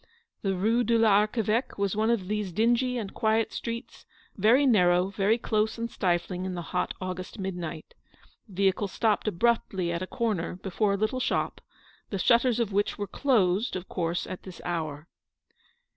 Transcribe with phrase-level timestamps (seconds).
[0.41, 5.37] The Rue de l'Archeveque was one of these dingy and quiet streets, very narrow, very
[5.37, 7.93] close and stifling in the hot August midnight.
[8.47, 11.61] The vehicle stopped abruptly at a corner, before a little shop,
[12.09, 15.07] the shutters of which were closed, of course, at this hour.